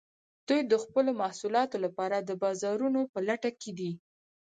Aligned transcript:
دوی 0.47 0.61
د 0.71 0.73
خپلو 0.83 1.11
محصولاتو 1.21 1.77
لپاره 1.85 2.17
د 2.21 2.31
بازارونو 2.43 3.01
په 3.11 3.19
لټه 3.27 3.51
کې 3.61 3.71
دي 3.79 3.91